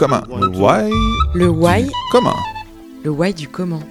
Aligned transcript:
comment? 0.00 0.22
Le 0.34 0.46
why. 0.46 0.90
Le 1.34 1.48
why. 1.50 1.90
Comment? 2.10 2.36
Le 3.04 3.10
why 3.10 3.34
du 3.34 3.46
comment. 3.48 3.82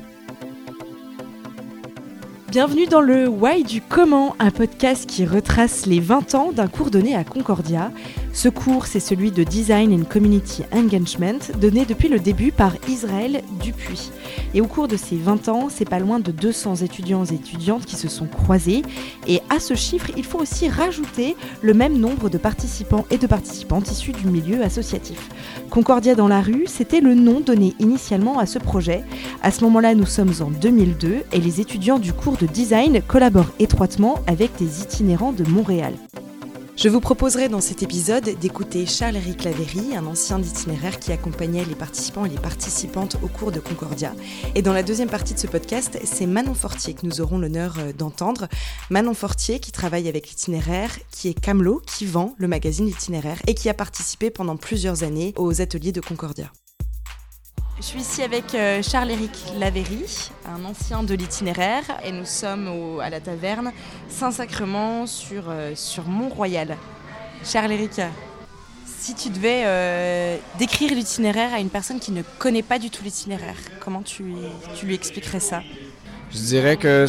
Bienvenue 2.50 2.88
dans 2.88 3.02
le 3.02 3.28
Why 3.28 3.64
du 3.64 3.80
comment, 3.80 4.36
un 4.40 4.50
podcast 4.50 5.08
qui 5.08 5.24
retrace 5.24 5.86
les 5.86 6.00
20 6.00 6.34
ans 6.34 6.52
d'un 6.52 6.68
cours 6.68 6.90
donné 6.90 7.16
à 7.16 7.24
Concordia. 7.24 7.92
Ce 8.32 8.48
cours, 8.48 8.86
c'est 8.86 9.00
celui 9.00 9.32
de 9.32 9.44
Design 9.44 9.94
and 9.94 10.06
Community 10.06 10.64
Engagement, 10.72 11.40
donné 11.60 11.86
depuis 11.86 12.08
le 12.08 12.20
début 12.20 12.52
par 12.52 12.74
Israël 12.88 13.42
Dupuis. 13.62 14.12
Et 14.54 14.62
au 14.62 14.68
cours 14.68 14.88
de 14.88 14.98
ces 14.98 15.18
20 15.18 15.50
ans, 15.50 15.68
c'est 15.70 15.90
pas 15.90 16.00
loin 16.00 16.20
de 16.20 16.32
200 16.32 16.78
étudiants 16.78 17.26
et 17.26 17.34
étudiantes 17.34 17.86
qui 17.86 17.96
se 17.96 18.08
sont 18.08 18.28
croisés. 18.28 18.84
Et 19.28 19.42
à 19.50 19.60
ce 19.60 19.74
chiffre, 19.74 20.12
il 20.16 20.24
faut 20.24 20.40
aussi 20.40 20.70
rajouter 20.70 21.36
le 21.62 21.74
même 21.74 21.98
nombre 21.98 22.30
de 22.30 22.38
participants 22.38 23.06
et 23.10 23.18
de 23.18 23.28
participantes 23.28 23.92
issus 23.92 24.12
du 24.12 24.28
milieu 24.28 24.64
associatif. 24.64 25.30
Concordia 25.70 26.16
dans 26.16 26.28
la 26.28 26.42
rue, 26.42 26.66
c'était 26.68 27.02
le 27.02 27.16
nom 27.16 27.42
donné 27.42 27.74
initialement 27.80 28.40
à 28.40 28.46
ce 28.46 28.60
projet. 28.60 29.04
À 29.42 29.52
ce 29.52 29.64
moment-là, 29.66 29.96
nous 29.96 30.06
sommes 30.06 30.34
en 30.42 30.50
2002 30.50 31.24
et 31.32 31.40
les 31.40 31.62
étudiants 31.62 32.00
du 32.00 32.14
cours 32.14 32.38
de 32.38 32.46
design 32.46 33.02
collaborent 33.02 33.54
étroitement 33.60 34.20
avec 34.28 34.56
des 34.58 34.82
itinérants 34.82 35.34
de 35.34 35.44
Montréal. 35.50 35.94
Je 36.82 36.88
vous 36.88 37.02
proposerai 37.02 37.50
dans 37.50 37.60
cet 37.60 37.84
épisode 37.84 38.40
d'écouter 38.40 38.86
Charles-Éric 38.86 39.44
Lavéry, 39.44 39.98
un 39.98 40.06
ancien 40.06 40.40
itinéraire 40.42 40.98
qui 40.98 41.12
accompagnait 41.12 41.66
les 41.66 41.76
participants 41.76 42.24
et 42.24 42.30
les 42.30 42.38
participantes 42.38 43.18
au 43.22 43.28
cours 43.28 43.52
de 43.52 43.60
Concordia. 43.60 44.14
Et 44.56 44.62
dans 44.62 44.72
la 44.72 44.82
deuxième 44.82 45.10
partie 45.10 45.34
de 45.34 45.40
ce 45.40 45.48
podcast, 45.48 46.00
c'est 46.06 46.26
Manon 46.26 46.54
Fortier 46.54 46.94
que 46.94 47.06
nous 47.06 47.20
aurons 47.20 47.38
l'honneur 47.38 47.76
euh, 47.80 47.92
d'entendre. 47.92 48.48
Manon 48.90 49.14
Fortier 49.14 49.60
qui 49.60 49.74
travaille 49.74 50.08
avec 50.08 50.30
l'itinéraire, 50.30 50.98
qui 51.12 51.28
est 51.28 51.38
Camelot, 51.38 51.82
qui 51.86 52.06
vend 52.06 52.34
le 52.38 52.48
magazine 52.48 52.86
L'itinéraire 52.86 53.42
et 53.46 53.56
qui 53.56 53.68
a 53.68 53.74
participé 53.74 54.30
pendant 54.30 54.56
plusieurs 54.56 55.04
années 55.04 55.34
aux 55.36 55.60
ateliers 55.60 55.92
de 55.92 56.00
Concordia. 56.00 56.50
Je 57.80 57.86
suis 57.86 58.00
ici 58.02 58.22
avec 58.22 58.54
euh, 58.56 58.82
Charles-Éric 58.84 59.32
Lavéry, 59.58 60.30
un 60.46 60.66
ancien 60.66 61.02
de 61.02 61.14
l'itinéraire, 61.14 61.86
et 62.04 62.12
nous 62.12 62.26
sommes 62.26 63.00
à 63.02 63.10
la 63.10 63.22
taverne 63.22 63.72
Saint-Sacrement 64.10 65.08
sur, 65.08 65.46
euh, 65.48 65.72
sur 65.76 66.06
Mont-Royal. 66.06 66.76
Charles-Éric, 67.46 68.02
si 68.86 69.16
tu 69.16 69.30
devais 69.30 69.62
euh, 69.64 70.38
décrire 70.58 70.94
l'itinéraire 70.94 71.54
à 71.54 71.62
une 71.62 71.70
personne 71.70 72.02
qui 72.02 72.12
ne 72.12 72.22
connaît 72.38 72.64
pas 72.64 72.80
du 72.80 72.90
tout 72.90 73.02
l'itinéraire, 73.02 73.56
comment 73.80 74.02
tu, 74.02 74.26
tu 74.76 74.86
lui 74.86 74.94
expliquerais 74.94 75.40
ça? 75.40 75.62
Je 76.34 76.38
dirais 76.38 76.76
que, 76.76 77.06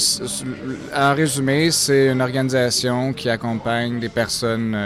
en 0.97 1.15
résumé, 1.17 1.73
c'est 1.73 2.07
une 2.07 2.21
organisation 2.21 3.13
qui 3.13 3.29
accompagne 3.29 3.99
des 3.99 4.09
personnes 4.09 4.79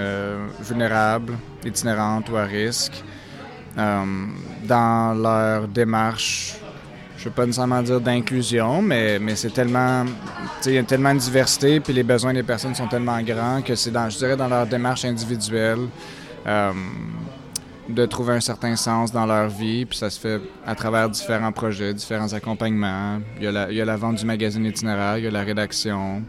vulnérables, 0.60 1.34
itinérantes 1.64 2.30
ou 2.30 2.36
à 2.36 2.44
risque, 2.44 3.04
dans 3.76 5.14
leur 5.14 5.68
démarche, 5.68 6.56
je 7.16 7.22
ne 7.22 7.24
veux 7.24 7.30
pas 7.34 7.46
nécessairement 7.46 7.82
dire 7.82 8.00
d'inclusion, 8.00 8.82
mais, 8.82 9.18
mais 9.18 9.34
c'est 9.34 9.50
tellement, 9.50 10.04
il 10.66 10.72
y 10.72 10.78
a 10.78 10.82
tellement 10.82 11.14
de 11.14 11.20
diversité, 11.20 11.80
puis 11.80 11.92
les 11.92 12.02
besoins 12.02 12.34
des 12.34 12.42
personnes 12.42 12.74
sont 12.74 12.88
tellement 12.88 13.20
grands 13.22 13.62
que 13.62 13.74
c'est, 13.74 13.90
dans, 13.90 14.08
je 14.10 14.18
dirais, 14.18 14.36
dans 14.36 14.48
leur 14.48 14.66
démarche 14.66 15.04
individuelle. 15.04 15.88
Euh, 16.46 16.72
de 17.88 18.06
trouver 18.06 18.34
un 18.34 18.40
certain 18.40 18.76
sens 18.76 19.12
dans 19.12 19.26
leur 19.26 19.48
vie, 19.48 19.84
puis 19.84 19.98
ça 19.98 20.08
se 20.08 20.18
fait 20.18 20.40
à 20.66 20.74
travers 20.74 21.08
différents 21.10 21.52
projets, 21.52 21.92
différents 21.92 22.32
accompagnements. 22.32 23.20
Il 23.38 23.44
y 23.44 23.46
a 23.46 23.52
la, 23.52 23.72
y 23.72 23.80
a 23.80 23.84
la 23.84 23.96
vente 23.96 24.16
du 24.16 24.24
magazine 24.24 24.64
itinéraire, 24.64 25.18
il 25.18 25.24
y 25.24 25.26
a 25.26 25.30
la 25.30 25.42
rédaction, 25.42 26.22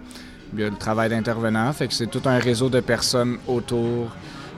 il 0.54 0.60
y 0.60 0.64
a 0.64 0.70
le 0.70 0.76
travail 0.76 1.10
d'intervenant, 1.10 1.72
fait 1.74 1.88
que 1.88 1.94
c'est 1.94 2.08
tout 2.08 2.22
un 2.26 2.40
réseau 2.40 2.70
de 2.70 2.82
personnes 2.82 3.38
autour 3.48 4.12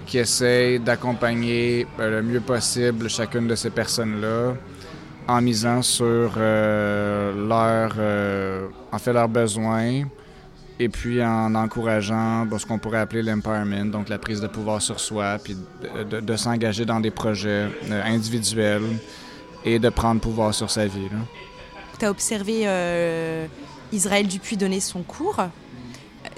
qui 0.08 0.18
essaye 0.18 0.80
d'accompagner 0.80 1.86
euh, 2.00 2.22
le 2.22 2.24
mieux 2.24 2.40
possible 2.40 3.10
chacune 3.10 3.48
de 3.48 3.56
ces 3.56 3.70
personnes-là 3.70 4.56
en 5.28 5.42
misant 5.42 5.82
sur 5.82 6.34
euh, 6.38 7.48
leur, 7.48 7.96
euh, 8.00 8.68
en 8.94 8.98
fait, 8.98 9.12
leurs 9.12 9.28
besoins 9.28 10.04
et 10.80 10.90
puis 10.90 11.22
en 11.24 11.54
encourageant 11.56 12.48
ce 12.58 12.66
qu'on 12.66 12.80
pourrait 12.80 13.00
appeler 13.00 13.22
l'empowerment, 13.22 13.92
donc 13.92 14.08
la 14.10 14.18
prise 14.18 14.40
de 14.40 14.48
pouvoir 14.48 14.82
sur 14.82 15.00
soi, 15.00 15.38
puis 15.44 15.58
de, 16.10 16.36
s'engager 16.36 16.86
dans 16.86 17.00
des 17.00 17.10
projets 17.10 17.68
individuels 17.90 18.84
et 19.66 19.80
de 19.80 19.90
prendre 19.90 20.22
pouvoir 20.22 20.54
sur 20.54 20.70
sa 20.70 20.86
vie. 20.86 21.10
Tu 21.98 22.06
as 22.06 22.12
observé 22.12 22.68
Israël 23.92 24.28
Dupuis 24.28 24.56
donner 24.56 24.80
son 24.80 25.02
cours? 25.02 25.42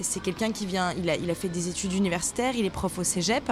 C'est 0.02 0.22
quelqu'un 0.22 0.52
qui 0.52 0.66
vient, 0.66 0.94
il 0.94 1.10
a, 1.10 1.16
il 1.16 1.30
a, 1.30 1.36
fait 1.36 1.50
des 1.50 1.70
études 1.70 1.94
universitaires, 1.94 2.54
il 2.56 2.66
est 2.66 2.70
prof 2.70 2.98
au 2.98 3.04
cégep. 3.04 3.52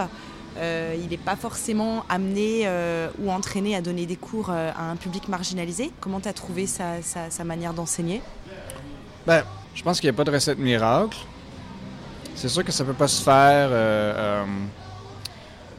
Euh, 0.59 0.95
il 0.99 1.09
n'est 1.09 1.17
pas 1.17 1.35
forcément 1.35 2.03
amené 2.09 2.61
euh, 2.65 3.09
ou 3.19 3.31
entraîné 3.31 3.75
à 3.75 3.81
donner 3.81 4.05
des 4.05 4.15
cours 4.15 4.49
euh, 4.49 4.71
à 4.75 4.89
un 4.89 4.95
public 4.95 5.27
marginalisé. 5.27 5.91
Comment 5.99 6.19
tu 6.19 6.27
as 6.27 6.33
trouvé 6.33 6.65
sa, 6.65 7.43
manière 7.43 7.73
d'enseigner? 7.73 8.21
Ben, 9.25 9.43
Je 9.75 9.83
pense 9.83 9.99
qu'il 9.99 10.09
n'y 10.09 10.15
a 10.15 10.17
pas 10.17 10.23
de 10.23 10.31
recette 10.31 10.57
miracle. 10.57 11.17
C'est 12.35 12.49
sûr 12.49 12.63
que 12.63 12.71
ça 12.71 12.83
ne 12.83 12.89
peut 12.89 12.95
pas 12.95 13.07
se 13.07 13.21
faire 13.23 13.69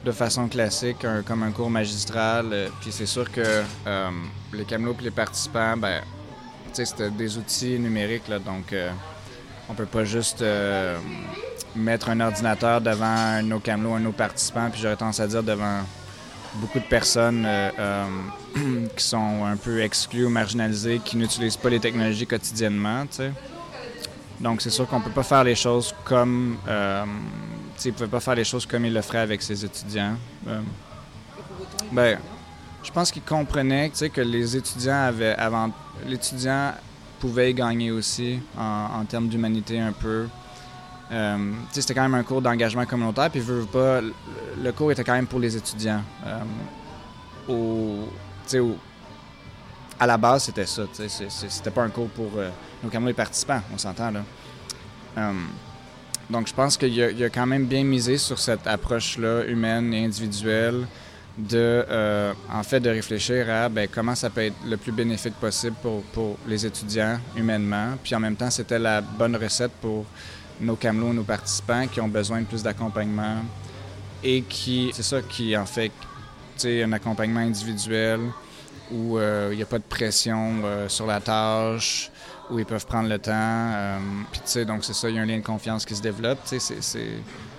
de 0.04 0.12
façon 0.12 0.48
classique, 0.48 1.06
comme 1.24 1.44
un 1.44 1.52
cours 1.52 1.70
magistral. 1.70 2.70
Puis 2.80 2.91
c'est 2.91 3.06
sûr 3.06 3.30
que 3.30 3.62
les 4.52 4.64
camelots 4.64 4.97
et 5.00 5.04
les 5.04 5.10
participants, 5.12 5.76
ben, 5.76 6.02
c'était 6.72 7.10
des 7.10 7.38
outils 7.38 7.78
numériques, 7.78 8.26
là, 8.26 8.41
donc 8.41 8.74
on 9.68 9.74
peut 9.74 9.86
pas 9.86 10.04
juste 10.04 10.42
euh, 10.42 10.96
mettre 11.76 12.10
un 12.10 12.20
ordinateur 12.20 12.80
devant 12.80 13.42
nos 13.42 13.60
camelots, 13.60 13.94
un 13.94 14.00
nos 14.00 14.12
participants, 14.12 14.68
puis 14.70 14.80
j'aurais 14.80 14.96
tendance 14.96 15.20
à 15.20 15.26
dire 15.26 15.42
devant 15.42 15.82
beaucoup 16.54 16.78
de 16.78 16.84
personnes 16.84 17.44
euh, 17.46 17.70
euh, 17.78 18.86
qui 18.96 19.04
sont 19.04 19.44
un 19.44 19.56
peu 19.56 19.82
exclues 19.82 20.26
ou 20.26 20.30
marginalisées, 20.30 21.00
qui 21.04 21.16
n'utilisent 21.16 21.56
pas 21.56 21.70
les 21.70 21.80
technologies 21.80 22.26
quotidiennement. 22.26 23.04
Donc 24.40 24.62
c'est 24.62 24.70
sûr 24.70 24.86
qu'on 24.86 25.00
peut 25.00 25.10
pas 25.10 25.22
faire 25.22 25.44
les 25.44 25.54
choses 25.54 25.94
comme 26.04 26.58
euh, 26.68 27.04
ne 27.84 27.90
pouvait 27.90 28.06
pas 28.06 28.20
faire 28.20 28.34
les 28.34 28.44
choses 28.44 28.66
comme 28.66 28.84
il 28.84 28.94
le 28.94 29.02
ferait 29.02 29.18
avec 29.18 29.42
ses 29.42 29.64
étudiants. 29.64 30.16
ben, 31.92 32.18
je 32.82 32.90
pense 32.90 33.10
qu'il 33.10 33.22
comprenait 33.22 33.90
que 33.90 34.20
les 34.20 34.56
étudiants 34.56 35.02
avaient 35.06 35.34
avant 35.34 35.70
l'étudiant 36.06 36.72
pouvait 37.18 37.52
gagner 37.54 37.90
aussi 37.90 38.40
en, 38.58 39.04
termes 39.04 39.28
d'humanité 39.28 39.78
un 39.78 39.92
peu. 39.92 40.26
Euh, 41.10 41.52
c'était 41.70 41.94
quand 41.94 42.02
même 42.02 42.14
un 42.14 42.22
cours 42.22 42.42
d'engagement 42.42 42.84
communautaire, 42.84 43.30
puis 43.30 43.40
veux, 43.40 43.64
pas, 43.64 44.00
le, 44.00 44.72
cours 44.72 44.92
était 44.92 45.04
quand 45.04 45.14
même 45.14 45.26
pour 45.26 45.40
les 45.40 45.56
étudiants. 45.56 46.02
Euh, 46.26 46.40
à 50.00 50.06
la 50.06 50.16
base, 50.16 50.44
c'était 50.44 50.66
ça. 50.66 50.82
C'était 51.28 51.70
pas 51.70 51.82
un 51.82 51.88
cours 51.88 52.08
pour 52.10 52.30
euh, 52.36 52.50
nos 52.82 52.90
camarades 52.90 53.16
participants, 53.16 53.62
on 53.72 53.78
s'entend 53.78 54.10
là. 54.10 54.22
Euh, 55.16 55.32
donc, 56.30 56.46
je 56.46 56.54
pense 56.54 56.76
qu'il 56.76 57.02
a, 57.02 57.06
a, 57.06 57.30
quand 57.30 57.46
même 57.46 57.64
bien 57.64 57.82
misé 57.84 58.18
sur 58.18 58.38
cette 58.38 58.66
approche-là 58.66 59.44
humaine 59.46 59.92
et 59.94 60.04
individuelle 60.04 60.86
de, 61.38 61.84
euh, 61.88 62.34
en 62.53 62.62
fait, 62.65 62.81
de 62.81 62.91
réfléchir 62.91 63.49
à 63.49 63.69
ben, 63.69 63.88
comment 63.91 64.16
ça 64.16 64.28
peut 64.28 64.43
être 64.43 64.56
le 64.66 64.76
plus 64.76 64.91
bénéfique 64.91 65.34
possible 65.34 65.76
pour, 65.81 66.03
pour, 66.12 66.37
les 66.47 66.66
étudiants 66.66 67.19
humainement. 67.37 67.94
Puis 68.03 68.15
en 68.15 68.21
même 68.21 68.34
temps, 68.34 68.50
c'était 68.50 68.78
la 68.78 69.00
bonne 69.00 69.37
recette 69.37 69.72
pour 69.81 70.04
nos 70.60 70.75
camelots, 70.75 71.12
nos 71.12 71.22
participants 71.22 71.87
qui 71.87 72.00
ont 72.00 72.09
besoin 72.09 72.41
de 72.41 72.47
plus 72.47 72.62
d'accompagnement 72.65 73.37
et 74.25 74.43
qui, 74.43 74.91
c'est 74.93 75.04
ça 75.04 75.22
qui 75.22 75.56
en 75.56 75.66
fait, 75.66 75.93
un 76.65 76.91
accompagnement 76.91 77.41
individuel 77.41 78.19
où 78.93 79.19
euh, 79.19 79.49
il 79.53 79.56
n'y 79.56 79.62
a 79.62 79.66
pas 79.66 79.78
de 79.78 79.84
pression 79.84 80.56
euh, 80.65 80.88
sur 80.88 81.06
la 81.06 81.21
tâche, 81.21 82.10
où 82.50 82.59
ils 82.59 82.66
peuvent 82.66 82.87
prendre 82.87 83.09
le 83.09 83.19
temps. 83.19 83.98
puis 84.33 84.41
tu 84.41 84.51
sais, 84.51 84.65
donc 84.65 84.84
c'est 84.84 84.95
ça, 84.95 85.10
il 85.10 85.16
y 85.16 85.18
a 85.18 85.22
un 85.22 85.27
lien 85.27 85.39
de 85.39 85.45
confiance 85.45 85.84
qui 85.84 85.95
se 85.95 86.03
développe. 86.03 86.39
Tu 86.47 86.59
sais, 86.59 86.77
c'est 86.80 87.03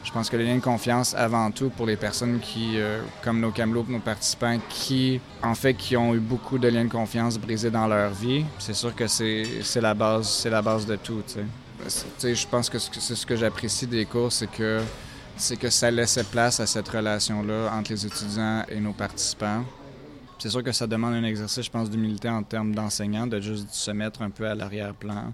je 0.03 0.12
pense 0.12 0.30
que 0.30 0.38
le 0.38 0.44
lien 0.44 0.56
de 0.56 0.62
confiance, 0.62 1.13
avant 1.13 1.51
tout, 1.51 1.69
pour 1.69 1.86
les 1.86 1.95
personnes 1.95 2.39
qui, 2.39 2.80
euh, 2.80 3.01
comme 3.24 3.39
nos 3.39 3.51
camelots, 3.51 3.86
nos 3.88 4.00
participants, 4.00 4.57
qui, 4.69 5.19
en 5.44 5.53
fait, 5.53 5.74
qui 5.74 5.98
ont 5.98 6.15
eu 6.15 6.19
beaucoup 6.19 6.57
de 6.57 6.68
liens 6.68 6.86
de 6.86 6.89
confiance 6.89 7.38
brisés 7.38 7.69
dans 7.69 7.86
leur 7.86 8.12
vie, 8.12 8.45
c'est 8.57 8.74
sûr 8.74 8.95
que 8.95 9.07
c'est 9.07 9.45
la 9.75 9.94
base, 9.94 10.27
c'est 10.27 10.50
la 10.50 10.62
base 10.62 10.86
de 10.86 10.95
tout. 10.95 11.21
sais, 11.27 12.36
je 12.36 12.48
pense 12.48 12.69
que 12.69 12.80
c'est 12.80 13.15
ce 13.15 13.25
que 13.25 13.36
j'apprécie 13.36 13.88
des 13.88 14.06
cours, 14.06 14.31
c'est 14.31 14.50
que 14.50 14.80
c'est 15.38 15.57
que 15.57 15.69
ça 15.69 15.89
laissait 15.89 16.25
place 16.25 16.59
à 16.59 16.65
cette 16.65 16.89
relation-là 16.89 17.71
entre 17.71 17.92
les 17.92 18.06
étudiants 18.06 18.65
et 18.68 18.80
nos 18.80 18.94
participants. 18.94 19.63
C'est 20.39 20.50
sûr 20.50 20.63
que 20.63 20.71
ça 20.71 20.88
demande 20.88 21.13
un 21.13 21.24
exercice, 21.24 21.65
je 21.65 21.69
pense, 21.69 21.89
d'humilité 21.89 22.30
en 22.30 22.44
termes 22.44 22.74
d'enseignants, 22.74 23.27
de 23.27 23.41
juste 23.41 23.69
se 23.71 23.91
mettre 23.91 24.21
un 24.21 24.30
peu 24.30 24.47
à 24.47 24.56
l'arrière-plan 24.56 25.33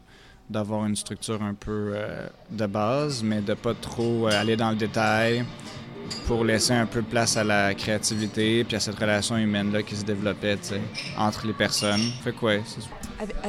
d'avoir 0.49 0.85
une 0.85 0.95
structure 0.95 1.41
un 1.41 1.53
peu 1.53 1.93
euh, 1.95 2.27
de 2.51 2.65
base, 2.65 3.23
mais 3.23 3.41
de 3.41 3.53
pas 3.53 3.73
trop 3.73 4.27
euh, 4.27 4.39
aller 4.39 4.55
dans 4.55 4.69
le 4.69 4.75
détail 4.75 5.45
pour 6.27 6.43
laisser 6.43 6.73
un 6.73 6.85
peu 6.85 7.01
place 7.01 7.35
à 7.35 7.43
la 7.43 7.73
créativité 7.73 8.63
puis 8.63 8.75
à 8.75 8.79
cette 8.79 8.99
relation 8.99 9.37
humaine-là 9.37 9.81
qui 9.81 9.95
se 9.95 10.03
développait 10.03 10.57
entre 11.17 11.47
les 11.47 11.53
personnes. 11.53 12.01
Fait 12.23 12.31
quoi? 12.31 12.53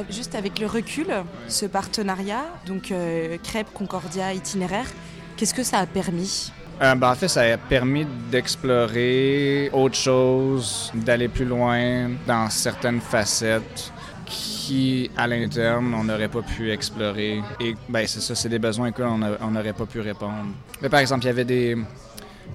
Juste 0.09 0.33
avec 0.33 0.59
le 0.59 0.65
recul, 0.65 1.07
ce 1.47 1.67
partenariat, 1.67 2.45
donc 2.65 2.91
euh, 2.91 3.37
Crêpe, 3.43 3.71
Concordia, 3.73 4.33
Itinéraire, 4.33 4.87
qu'est-ce 5.35 5.53
que 5.53 5.63
ça 5.63 5.77
a 5.79 5.85
permis? 5.85 6.51
Euh, 6.79 6.93
ben, 6.93 7.11
en 7.11 7.15
fait, 7.15 7.27
ça 7.27 7.41
a 7.41 7.57
permis 7.57 8.05
d'explorer 8.29 9.69
autre 9.73 9.95
chose, 9.95 10.91
d'aller 10.93 11.27
plus 11.27 11.45
loin 11.45 12.11
dans 12.27 12.49
certaines 12.51 13.01
facettes 13.01 13.91
qui, 14.25 15.09
à 15.17 15.25
l'interne, 15.25 15.93
on 15.95 16.03
n'aurait 16.03 16.27
pas 16.27 16.43
pu 16.43 16.71
explorer. 16.71 17.41
Et 17.59 17.73
ben, 17.89 18.05
c'est 18.05 18.21
ça, 18.21 18.35
c'est 18.35 18.49
des 18.49 18.59
besoins 18.59 18.89
auxquels 18.89 19.07
on 19.41 19.51
n'aurait 19.51 19.73
pas 19.73 19.85
pu 19.85 20.01
répondre. 20.01 20.49
Mais, 20.81 20.89
par 20.89 20.99
exemple, 20.99 21.23
il 21.23 21.27
y 21.27 21.31
avait 21.31 21.45
des, 21.45 21.77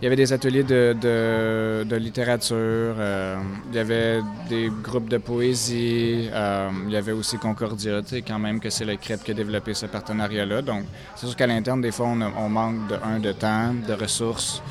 il 0.01 0.05
y 0.05 0.07
avait 0.07 0.17
des 0.17 0.33
ateliers 0.33 0.65
de, 0.65 0.97
de, 1.85 1.97
littérature, 1.97 2.57
euh, 2.99 3.37
il 3.71 3.77
y 3.77 3.79
avait 3.79 4.21
des 4.49 4.69
groupes 4.83 5.09
de 5.09 5.19
poésie, 5.19 6.29
euh, 6.33 6.71
il 6.87 6.93
y 6.93 6.97
avait 6.97 7.13
aussi 7.13 7.39
Concordia, 7.39 8.01
quand 8.27 8.39
même 8.39 8.59
que 8.59 8.69
c'est 8.69 8.85
le 8.85 8.97
CREP 8.97 9.23
qui 9.23 9.31
a 9.31 9.35
développé 9.35 9.75
ce 9.75 9.87
partenariat-là. 9.87 10.63
Donc, 10.63 10.85
c'est 11.15 11.27
sûr 11.27 11.37
qu'à 11.37 11.47
l'interne, 11.47 11.81
des 11.81 11.93
fois, 11.93 12.07
on, 12.07 12.49
manque 12.49 12.89
de, 12.89 12.97
un, 13.05 13.21
de 13.21 13.31
temps, 13.33 13.75
de 13.75 13.93
ressources, 13.93 14.63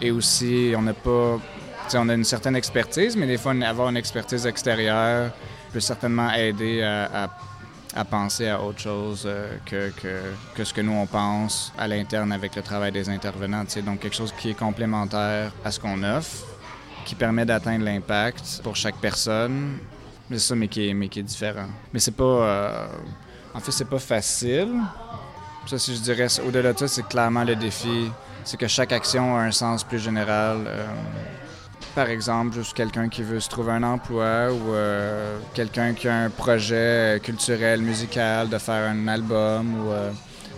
et 0.00 0.10
aussi, 0.10 0.72
on 0.76 0.82
n'a 0.82 0.94
pas... 0.94 1.38
On 1.94 2.08
a 2.08 2.14
une 2.14 2.24
certaine 2.24 2.56
expertise, 2.56 3.16
mais 3.16 3.28
des 3.28 3.38
fois, 3.38 3.54
avoir 3.62 3.88
une 3.90 3.96
expertise 3.96 4.44
extérieure 4.44 5.30
peut 5.72 5.78
certainement 5.78 6.32
aider 6.32 6.82
à, 6.82 7.30
penser 8.04 8.48
à 8.48 8.60
autre 8.60 8.80
chose 8.80 9.22
euh, 9.26 9.56
que, 9.64 9.90
que, 10.54 10.64
ce 10.64 10.72
que 10.74 10.80
nous, 10.80 10.92
on 10.92 11.06
pense 11.06 11.72
à 11.78 11.88
l'interne 11.88 12.32
avec 12.32 12.54
le 12.54 12.62
travail 12.62 12.92
des 12.92 13.08
intervenants. 13.08 13.64
Donc, 13.84 14.00
quelque 14.00 14.16
chose 14.16 14.32
qui 14.36 14.50
est 14.50 14.58
complémentaire 14.58 15.52
à 15.64 15.70
ce 15.70 15.80
qu'on 15.80 16.02
offre, 16.02 16.44
qui 17.04 17.14
permet 17.14 17.46
d'atteindre 17.46 17.84
l'impact 17.84 18.60
pour 18.62 18.76
chaque 18.76 18.96
personne. 18.96 19.78
C'est 20.30 20.38
ça, 20.38 20.54
mais 20.54 20.68
qui 20.68 20.88
est, 20.88 20.94
mais 20.94 21.08
qui 21.08 21.20
est 21.20 21.24
différent. 21.24 21.68
Mais 21.92 22.00
c'est 22.00 22.16
pas... 22.16 22.24
Euh, 22.24 22.86
en 23.54 23.60
fait, 23.60 23.72
c'est 23.72 23.88
pas 23.88 23.98
facile. 23.98 24.68
Ça, 25.66 25.78
si 25.78 25.96
je 25.96 26.00
dirais, 26.00 26.26
au-delà 26.46 26.72
de 26.72 26.78
ça, 26.78 26.88
c'est 26.88 27.06
clairement 27.08 27.44
le 27.44 27.56
défi. 27.56 28.10
C'est 28.44 28.56
que 28.56 28.68
chaque 28.68 28.92
action 28.92 29.36
a 29.36 29.40
un 29.40 29.50
sens 29.50 29.82
plus 29.82 29.98
général. 29.98 30.64
Euh, 30.66 30.86
par 31.96 32.10
exemple, 32.10 32.54
juste 32.54 32.76
quelqu'un 32.76 33.08
qui 33.08 33.22
veut 33.22 33.40
se 33.40 33.48
trouver 33.48 33.72
un 33.72 33.82
emploi 33.82 34.52
ou 34.52 34.74
euh, 34.74 35.38
quelqu'un 35.54 35.94
qui 35.94 36.06
a 36.08 36.14
un 36.14 36.28
projet 36.28 37.18
culturel, 37.22 37.80
musical, 37.80 38.50
de 38.50 38.58
faire 38.58 38.90
un 38.90 39.08
album 39.08 39.74
ou 39.80 39.92
euh, 39.92 40.10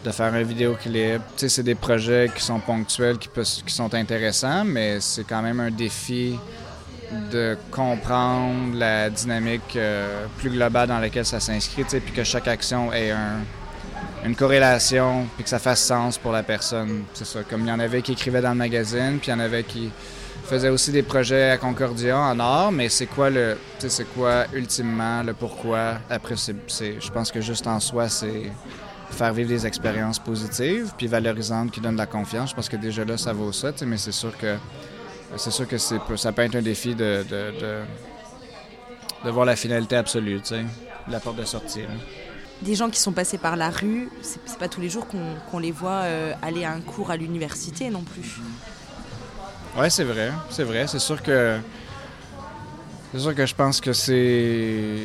de 0.04 0.10
faire 0.10 0.34
un 0.34 0.42
vidéoclip. 0.42 1.22
Tu 1.36 1.42
sais, 1.42 1.48
c'est 1.48 1.62
des 1.62 1.76
projets 1.76 2.28
qui 2.34 2.42
sont 2.42 2.58
ponctuels, 2.58 3.18
qui, 3.18 3.30
sont 3.72 3.94
intéressants, 3.94 4.64
mais 4.64 4.98
c'est 4.98 5.22
quand 5.22 5.40
même 5.40 5.60
un 5.60 5.70
défi 5.70 6.36
de 7.30 7.56
comprendre 7.70 8.76
la 8.76 9.08
dynamique 9.08 9.76
euh, 9.76 10.26
plus 10.38 10.50
globale 10.50 10.88
dans 10.88 10.98
laquelle 10.98 11.24
ça 11.24 11.38
s'inscrit, 11.38 11.84
puis 11.84 12.12
que 12.12 12.24
chaque 12.24 12.48
action 12.48 12.92
ait 12.92 13.12
une 14.24 14.34
corrélation, 14.34 15.28
puis 15.36 15.44
que 15.44 15.50
ça 15.50 15.60
fasse 15.60 15.84
sens 15.84 16.18
pour 16.18 16.32
la 16.32 16.42
personne. 16.42 17.04
C'est 17.14 17.26
ça. 17.26 17.44
Comme 17.48 17.60
il 17.60 17.68
y 17.68 17.72
en 17.72 17.78
avait 17.78 18.02
qui 18.02 18.10
écrivaient 18.10 18.42
dans 18.42 18.50
le 18.50 18.56
magazine, 18.56 19.18
puis 19.20 19.28
il 19.28 19.30
y 19.30 19.34
en 19.34 19.40
avait 19.40 19.62
qui 19.62 19.92
faisais 20.48 20.70
aussi 20.70 20.90
des 20.90 21.02
projets 21.02 21.50
à 21.50 21.58
Concordia 21.58 22.18
en 22.18 22.40
art, 22.40 22.72
mais 22.72 22.88
c'est 22.88 23.06
quoi 23.06 23.28
le, 23.28 23.58
c'est 23.78 24.06
quoi 24.14 24.46
ultimement 24.54 25.22
le 25.22 25.34
pourquoi. 25.34 25.98
Après, 26.08 26.36
c'est, 26.36 27.00
je 27.00 27.10
pense 27.10 27.30
que 27.30 27.40
juste 27.40 27.66
en 27.66 27.78
soi, 27.80 28.08
c'est 28.08 28.50
faire 29.10 29.32
vivre 29.32 29.48
des 29.48 29.66
expériences 29.66 30.18
positives 30.18 30.92
puis 30.96 31.06
valorisantes 31.06 31.70
qui 31.70 31.80
donnent 31.80 31.94
de 31.94 31.98
la 31.98 32.06
confiance. 32.06 32.50
Je 32.50 32.54
pense 32.54 32.68
que 32.68 32.76
déjà 32.76 33.04
là, 33.04 33.18
ça 33.18 33.32
vaut 33.32 33.52
ça, 33.52 33.72
mais 33.86 33.98
c'est 33.98 34.12
sûr 34.12 34.36
que 34.36 34.56
c'est 35.36 35.50
sûr 35.50 35.68
que 35.68 35.76
c'est, 35.76 35.98
ça 36.16 36.32
peut 36.32 36.42
être 36.42 36.56
un 36.56 36.62
défi 36.62 36.94
de, 36.94 37.24
de, 37.28 37.84
de, 39.24 39.30
voir 39.30 39.44
la 39.44 39.56
finalité 39.56 39.96
absolue, 39.96 40.40
la 41.08 41.20
porte 41.20 41.36
de 41.36 41.44
sortie. 41.44 41.82
Des 42.62 42.74
gens 42.74 42.88
qui 42.88 42.98
sont 42.98 43.12
passés 43.12 43.36
par 43.38 43.56
la 43.56 43.68
rue, 43.68 44.08
c'est, 44.22 44.58
pas 44.58 44.68
tous 44.68 44.80
les 44.80 44.88
jours 44.88 45.06
qu'on, 45.06 45.58
les 45.58 45.70
voit 45.70 46.02
euh, 46.04 46.32
aller 46.40 46.64
à 46.64 46.72
un 46.72 46.80
cours 46.80 47.10
à 47.10 47.16
l'université 47.18 47.90
non 47.90 48.02
plus. 48.02 48.40
Oui, 49.76 49.90
c'est 49.90 50.04
vrai. 50.04 50.32
C'est 50.50 50.64
vrai. 50.64 50.86
C'est 50.86 50.98
sûr 50.98 51.22
que. 51.22 51.58
C'est 53.12 53.20
sûr 53.20 53.34
que 53.34 53.46
je 53.46 53.54
pense 53.54 53.80
que 53.80 53.94
c'est 53.94 54.98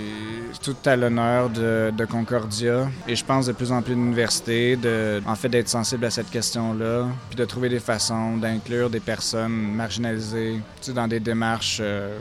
tout 0.61 0.75
à 0.85 0.97
l'honneur 0.97 1.49
de, 1.49 2.05
Concordia 2.05 2.89
et 3.07 3.15
je 3.15 3.23
pense 3.23 3.45
de 3.45 3.53
plus 3.53 3.71
en 3.71 3.81
plus 3.81 3.95
d'universités 3.95 4.75
de, 4.75 5.21
en 5.25 5.35
fait, 5.35 5.47
d'être 5.47 5.69
sensible 5.69 6.03
à 6.03 6.09
cette 6.09 6.29
question-là, 6.29 7.07
puis 7.29 7.37
de 7.37 7.45
trouver 7.45 7.69
des 7.69 7.79
façons 7.79 8.35
d'inclure 8.35 8.89
des 8.89 8.99
personnes 8.99 9.73
marginalisées 9.73 10.59
dans 10.93 11.07
des 11.07 11.21
démarches 11.21 11.79
euh, 11.81 12.17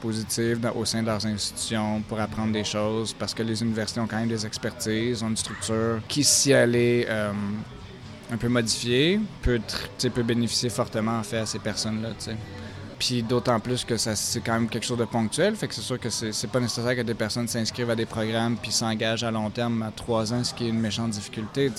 positives 0.00 0.60
au 0.76 0.84
sein 0.84 1.02
de 1.02 1.06
leurs 1.06 1.26
institutions 1.26 2.02
pour 2.02 2.20
apprendre 2.20 2.52
des 2.52 2.64
choses, 2.64 3.12
parce 3.12 3.34
que 3.34 3.42
les 3.42 3.62
universités 3.62 3.98
ont 3.98 4.06
quand 4.06 4.18
même 4.18 4.28
des 4.28 4.46
expertises, 4.46 5.24
ont 5.24 5.28
une 5.28 5.36
structure 5.36 6.00
qui, 6.06 6.22
si 6.22 6.52
elle 6.52 6.76
est 6.76 7.06
euh, 7.08 7.32
un 8.32 8.36
peu 8.36 8.48
modifié 8.48 9.20
peut, 9.42 9.60
peut 10.14 10.22
bénéficier 10.22 10.68
fortement 10.68 11.18
en 11.18 11.22
fait 11.22 11.38
à 11.38 11.46
ces 11.46 11.58
personnes-là. 11.58 12.10
Puis 12.98 13.22
d'autant 13.22 13.60
plus 13.60 13.84
que 13.84 13.96
ça 13.96 14.16
c'est 14.16 14.40
quand 14.40 14.54
même 14.54 14.68
quelque 14.68 14.86
chose 14.86 14.98
de 14.98 15.04
ponctuel, 15.04 15.54
fait 15.54 15.68
que 15.68 15.74
c'est 15.74 15.82
sûr 15.82 16.00
que 16.00 16.10
c'est 16.10 16.50
pas 16.50 16.60
nécessaire 16.60 16.96
que 16.96 17.02
des 17.02 17.14
personnes 17.14 17.46
s'inscrivent 17.46 17.90
à 17.90 17.96
des 17.96 18.06
programmes 18.06 18.56
puis 18.56 18.72
s'engagent 18.72 19.24
à 19.24 19.30
long 19.30 19.50
terme 19.50 19.82
à 19.82 19.90
trois 19.90 20.32
ans, 20.32 20.42
ce 20.42 20.54
qui 20.54 20.66
est 20.66 20.70
une 20.70 20.80
méchante 20.80 21.10
difficulté. 21.10 21.70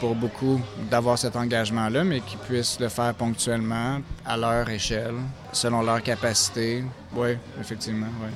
Pour 0.00 0.14
beaucoup 0.14 0.58
d'avoir 0.90 1.18
cet 1.18 1.36
engagement-là, 1.36 2.04
mais 2.04 2.20
qui 2.20 2.38
puissent 2.38 2.80
le 2.80 2.88
faire 2.88 3.12
ponctuellement, 3.12 4.00
à 4.24 4.34
leur 4.34 4.66
échelle, 4.70 5.16
selon 5.52 5.82
leur 5.82 6.02
capacité. 6.02 6.82
Oui, 7.14 7.36
effectivement, 7.60 8.06
oui. 8.22 8.30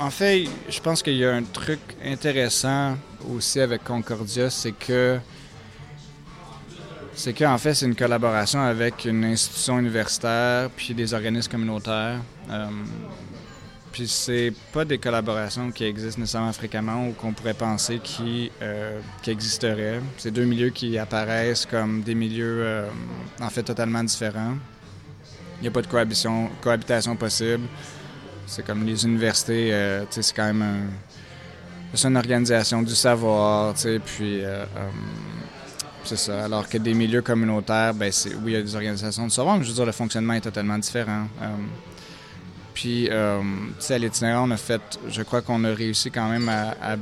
En 0.00 0.10
fait, 0.10 0.46
je 0.68 0.80
pense 0.80 1.04
qu'il 1.04 1.16
y 1.16 1.24
a 1.24 1.32
un 1.32 1.44
truc 1.44 1.78
intéressant 2.04 2.96
aussi 3.32 3.60
avec 3.60 3.84
Concordia, 3.84 4.50
c'est 4.50 4.72
que 4.72 5.20
c'est 7.16 7.32
qu'en 7.32 7.56
fait, 7.56 7.72
c'est 7.72 7.86
une 7.86 7.96
collaboration 7.96 8.60
avec 8.60 9.06
une 9.06 9.24
institution 9.24 9.78
universitaire 9.78 10.68
puis 10.76 10.94
des 10.94 11.14
organismes 11.14 11.50
communautaires. 11.50 12.20
Euh, 12.50 12.66
puis 13.90 14.06
c'est 14.06 14.52
pas 14.74 14.84
des 14.84 14.98
collaborations 14.98 15.70
qui 15.70 15.84
existent 15.84 16.20
nécessairement 16.20 16.52
fréquemment 16.52 17.08
ou 17.08 17.12
qu'on 17.12 17.32
pourrait 17.32 17.54
penser 17.54 17.98
qui, 17.98 18.52
euh, 18.60 19.00
existeraient. 19.26 20.00
C'est 20.18 20.30
deux 20.30 20.44
milieux 20.44 20.68
qui 20.68 20.98
apparaissent 20.98 21.64
comme 21.64 22.02
des 22.02 22.14
milieux 22.14 22.58
euh, 22.60 22.86
en 23.40 23.48
fait 23.48 23.62
totalement 23.62 24.04
différents. 24.04 24.56
Il 25.58 25.62
n'y 25.62 25.68
a 25.68 25.70
pas 25.70 25.80
de 25.80 25.86
cohabitation, 25.86 26.50
cohabitation 26.60 27.16
possible. 27.16 27.64
C'est 28.46 28.64
comme 28.64 28.84
les 28.84 29.06
universités, 29.06 29.72
euh, 29.72 30.04
c'est 30.10 30.36
quand 30.36 30.52
même 30.52 30.62
un, 30.62 32.08
une 32.08 32.16
organisation 32.18 32.82
du 32.82 32.94
savoir, 32.94 33.74
puis 34.04 34.42
c'est 36.06 36.16
ça. 36.16 36.44
Alors 36.44 36.68
que 36.68 36.78
des 36.78 36.94
milieux 36.94 37.22
communautaires, 37.22 37.92
ben 37.94 38.10
c'est, 38.12 38.34
oui, 38.34 38.52
il 38.52 38.52
y 38.52 38.56
a 38.56 38.62
des 38.62 38.74
organisations 38.74 39.26
de 39.26 39.32
savoir, 39.32 39.58
mais 39.58 39.64
je 39.64 39.68
veux 39.68 39.74
dire, 39.74 39.86
le 39.86 39.92
fonctionnement 39.92 40.34
est 40.34 40.40
totalement 40.40 40.78
différent. 40.78 41.26
Euh, 41.42 41.46
puis, 42.72 43.08
euh, 43.10 43.40
tu 43.40 43.74
sais, 43.80 43.94
à 43.94 43.98
l'itinérant, 43.98 44.48
on 44.48 44.50
a 44.52 44.56
fait, 44.56 44.80
je 45.08 45.22
crois 45.22 45.42
qu'on 45.42 45.64
a 45.64 45.72
réussi 45.74 46.10
quand 46.10 46.28
même 46.28 46.48
à, 46.48 46.96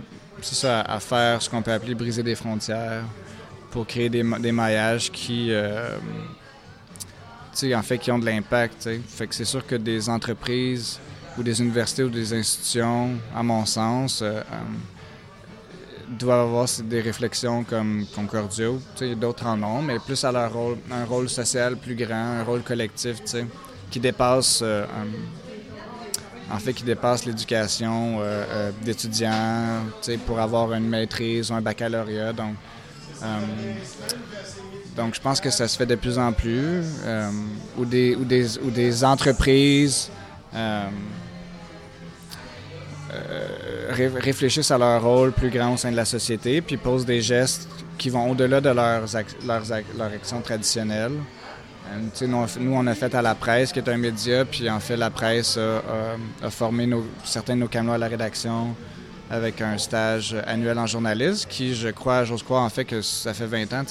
faire 1.00 1.42
ce 1.42 1.50
qu'on 1.50 1.62
peut 1.62 1.73
appeler 1.73 1.94
briser 1.94 2.23
des 2.23 2.34
frontières 2.34 3.04
pour 3.70 3.87
créer 3.87 4.08
des, 4.08 4.23
maillages 4.23 5.11
qui, 5.11 5.49
euh, 5.50 5.96
en 7.75 7.82
fait, 7.82 7.99
qui 7.99 8.11
ont 8.11 8.18
de 8.18 8.26
l'impact. 8.26 8.88
Fait 9.08 9.26
que 9.26 9.34
c'est 9.34 9.44
sûr 9.44 9.66
que 9.66 9.75
des 9.75 10.08
entreprises 10.08 10.99
ou 11.37 11.42
des 11.42 11.61
universités 11.61 12.04
ou 12.04 12.11
des 12.11 12.32
institutions, 12.32 13.11
à 13.34 13.42
mon 13.42 13.66
sens, 13.66 14.23
doivent 16.08 16.49
avoir 16.49 16.66
des 16.84 17.00
réflexions 17.00 17.64
comme 17.64 18.06
Concordio. 18.14 18.80
D'autres 19.16 19.46
en 19.46 19.62
ont, 19.62 19.82
mais 19.82 19.99
plus 19.99 20.23
à 20.25 20.32
leur 20.32 20.52
rôle, 20.52 20.78
un 20.90 21.04
rôle 21.04 21.28
social 21.28 21.76
plus 21.76 21.94
grand, 21.94 22.38
un 22.40 22.44
rôle 22.44 22.62
collectif, 22.62 23.23
qui 23.90 24.00
dépasse, 24.00 24.61
euh, 24.62 24.87
en 26.50 26.58
fait, 26.58 26.73
qui 26.73 26.84
dépasse 26.84 27.25
l'éducation 27.25 28.18
euh, 28.18 28.44
euh, 28.49 28.70
d'étudiants, 28.82 29.84
pour 30.26 30.40
avoir 30.40 30.73
une 30.73 30.88
maîtrise 30.88 31.50
ou 31.50 31.54
un 31.54 31.61
baccalauréat. 31.61 32.32
Donc, 32.32 32.54
donc, 34.96 35.14
je 35.14 35.20
pense 35.20 35.40
que 35.40 35.50
ça 35.50 35.66
se 35.66 35.76
fait 35.76 35.87
de 35.87 35.94
plus 35.94 36.18
en 36.18 36.32
plus, 36.32 36.84
ou, 37.78 37.84
des, 37.84 38.14
ou, 38.14 38.25
des, 38.25 38.58
ou 38.58 38.70
des 38.70 39.04
entreprises 39.04 40.11
réfléchissent 43.91 44.71
à 44.71 44.79
leur 44.79 45.03
rôle 45.03 45.33
plus 45.33 45.50
grand 45.50 45.75
au 45.75 45.76
sein 45.76 45.91
de 45.91 45.97
la 45.97 46.05
société, 46.05 46.61
puis 46.61 46.76
posent 46.76 47.07
des 47.07 47.21
gestes 47.21 47.69
qui 47.99 48.11
vont 48.11 48.31
au-delà 48.31 48.61
de 48.61 48.71
leurs, 48.71 49.05
leurs, 49.47 49.62
leurs. 49.97 50.11
Euh, 51.87 51.99
nous, 52.26 52.47
nous, 52.61 52.75
on 52.75 52.87
a 52.87 52.95
fait 52.95 53.14
à 53.14 53.23
la 53.23 53.35
presse, 53.35 53.73
qui 53.73 53.79
est 53.79 53.88
un 53.88 53.97
média, 53.97 54.45
puis 54.45 54.69
en 54.71 54.81
fait, 54.81 54.97
la 54.97 55.11
presse 55.11 55.59
a, 55.59 56.50
formé 56.50 56.88
certains 57.25 57.55
de 57.55 57.61
nos 57.61 57.69
caméras 57.69 57.97
à 57.97 57.99
la 57.99 58.09
rédaction 58.09 58.75
avec 59.31 59.61
un 59.61 59.79
stage 59.79 60.37
annuel 60.47 60.79
en 60.79 60.87
journalisme, 60.87 61.49
qui, 61.49 61.75
je 61.75 61.88
crois, 61.88 62.25
j'ose 62.25 62.43
croire, 62.43 62.62
en 62.62 62.71
fait, 62.71 62.85
que 62.85 63.03
ça 63.03 63.35
fait 63.35 63.47
20 63.47 63.73
ans, 63.73 63.85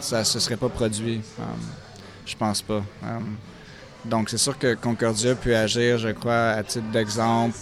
ça 0.00 0.18
ne 0.18 0.24
se 0.24 0.40
serait 0.40 0.56
pas 0.56 0.68
produit. 0.68 1.20
Je 1.36 1.42
um, 1.42 1.58
je 2.26 2.36
pense 2.36 2.62
pas. 2.62 2.82
Um, 3.02 3.36
donc, 4.04 4.30
c'est 4.30 4.38
sûr 4.38 4.58
que 4.58 4.74
Concordia 4.74 5.34
peut 5.34 5.56
agir, 5.56 5.98
je 5.98 6.08
crois, 6.08 6.50
à 6.50 6.62
titre 6.62 6.90
d'exemple, 6.90 7.56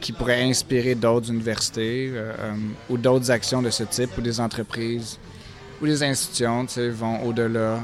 qui 0.00 0.12
pourrait 0.12 0.42
inspirer 0.42 0.94
d'autres 0.94 1.30
universités 1.30 2.10
euh, 2.12 2.32
euh, 2.38 2.54
ou 2.88 2.96
d'autres 2.96 3.30
actions 3.30 3.62
de 3.62 3.70
ce 3.70 3.84
type 3.84 4.10
ou 4.18 4.20
des 4.20 4.40
entreprises 4.40 5.18
ou 5.80 5.84
les 5.84 6.02
institutions 6.02 6.66
vont 6.92 7.22
au-delà. 7.24 7.78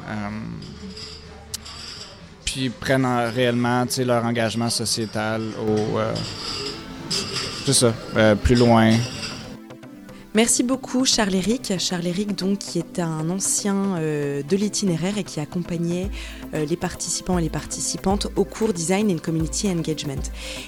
puis 2.44 2.68
prennent 2.68 3.06
réellement 3.06 3.85
leur 3.99 4.25
engagement 4.25 4.68
sociétal 4.68 5.42
au. 5.61 6.00
ça, 7.73 7.92
plus 8.42 8.56
loin, 8.56 8.97
Merci 10.37 10.64
beaucoup 10.64 11.05
Charles-Éric. 11.05 11.79
Charles-Éric 11.79 12.35
donc 12.35 12.59
qui 12.59 12.81
est 12.81 12.99
un 12.99 13.31
ancien 13.31 13.97
euh, 13.99 14.43
de 14.43 14.57
l'itinéraire 14.57 15.17
et 15.17 15.23
qui 15.23 15.38
accompagnait 15.38 16.11
euh, 16.55 16.64
les 16.64 16.76
participants 16.76 17.38
et 17.38 17.43
les 17.43 17.50
participantes 17.50 18.26
au 18.35 18.43
cours 18.43 18.73
Design 18.73 19.12
and 19.12 19.19
Community 19.19 19.69
Engagement. 19.69 20.21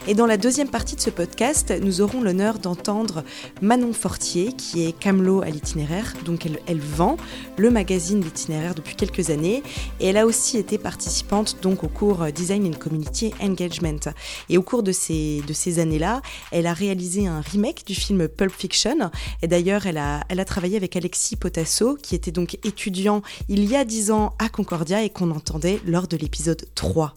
Et 0.06 0.14
dans 0.14 0.26
la 0.26 0.37
deuxième 0.37 0.68
partie 0.68 0.94
de 0.94 1.00
ce 1.00 1.11
podcast, 1.11 1.75
nous 1.82 2.00
aurons 2.00 2.23
l'honneur 2.23 2.61
d'entendre 2.61 3.25
Manon 3.61 3.92
Fortier 3.92 4.52
qui 4.52 4.87
est 4.87 4.96
camelot 4.96 5.42
à 5.42 5.46
l'itinéraire. 5.46 6.14
Donc 6.25 6.46
elle, 6.46 6.80
vend 6.80 7.16
le 7.56 7.68
magazine 7.70 8.20
l'itinéraire 8.20 8.76
depuis 8.76 8.94
quelques 8.94 9.30
années 9.30 9.64
et 9.99 10.06
elle 10.06 10.16
a 10.16 10.26
aussi 10.26 10.58
été 10.58 10.78
participante 10.78 11.56
donc 11.61 11.82
au 11.82 11.88
cours 11.88 12.26
Design 12.26 12.68
and 12.68 12.78
Community 12.78 13.35
Engagement. 13.42 14.12
Et 14.49 14.58
au 14.58 14.62
cours 14.62 14.85
de 14.85 14.92
ces, 14.92 15.42
de 15.44 15.52
ces 15.52 15.80
années-là, 15.80 16.23
elle 16.52 16.68
a 16.68 16.73
réalisé 16.73 17.26
un 17.26 17.40
remake 17.40 17.85
du 17.85 17.96
film 17.96 18.28
Pulp 18.28 18.52
Fiction. 18.52 19.11
D'ailleurs, 19.56 19.86
elle 19.86 19.96
a, 19.96 20.22
elle 20.28 20.38
a 20.38 20.44
travaillé 20.44 20.76
avec 20.76 20.96
Alexis 20.96 21.34
Potasso, 21.34 21.96
qui 21.96 22.14
était 22.14 22.30
donc 22.30 22.58
étudiant 22.62 23.22
il 23.48 23.64
y 23.64 23.75
a 23.75 23.86
10 23.86 24.10
ans 24.10 24.34
à 24.38 24.50
Concordia 24.50 25.02
et 25.02 25.08
qu'on 25.08 25.30
entendait 25.30 25.80
lors 25.86 26.08
de 26.08 26.18
l'épisode 26.18 26.66
3. 26.75 27.14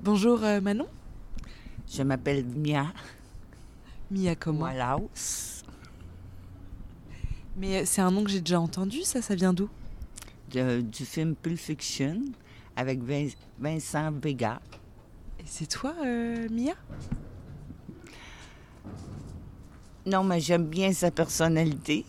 Bonjour 0.00 0.44
euh, 0.44 0.60
Manon. 0.60 0.86
Je 1.92 2.04
m'appelle 2.04 2.44
Mia. 2.44 2.86
Mia 4.12 4.36
comment? 4.36 4.66
Mais 7.56 7.84
c'est 7.86 8.00
un 8.00 8.10
nom 8.10 8.24
que 8.24 8.30
j'ai 8.30 8.40
déjà 8.40 8.60
entendu, 8.60 9.02
ça, 9.02 9.22
ça 9.22 9.34
vient 9.34 9.52
d'où? 9.52 9.68
Du 10.50 11.04
film 11.06 11.34
Pulp 11.34 11.56
Fiction 11.56 12.20
avec 12.76 13.00
Vincent 13.58 14.12
Vega. 14.12 14.60
Et 15.40 15.44
c'est 15.46 15.66
toi, 15.66 15.94
euh, 16.04 16.46
Mia? 16.50 16.74
Non, 20.04 20.24
mais 20.24 20.40
j'aime 20.40 20.66
bien 20.66 20.92
sa 20.92 21.10
personnalité, 21.10 22.04